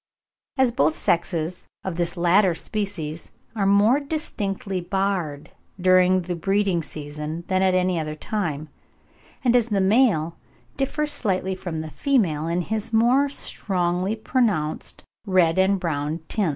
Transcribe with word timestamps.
As 0.57 0.71
both 0.71 0.95
sexes 0.95 1.63
of 1.83 1.95
this 1.95 2.17
latter 2.17 2.55
species 2.55 3.29
are 3.55 3.67
more 3.67 3.99
distinctly 3.99 4.81
barred 4.81 5.51
during 5.79 6.23
the 6.23 6.35
breeding 6.35 6.81
season 6.81 7.43
than 7.49 7.61
at 7.61 7.75
any 7.75 7.99
other 7.99 8.15
time, 8.15 8.69
and 9.43 9.55
as 9.55 9.67
the 9.69 9.79
male 9.79 10.39
differs 10.75 11.13
slightly 11.13 11.53
from 11.53 11.81
the 11.81 11.91
female 11.91 12.47
in 12.47 12.61
his 12.63 12.91
more 12.91 13.29
strongly 13.29 14.15
pronounced 14.15 15.03
red 15.27 15.59
and 15.59 15.79
brown 15.79 16.17
tints 16.27 16.35
(10. 16.37 16.49